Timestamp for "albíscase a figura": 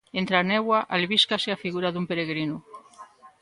0.95-1.91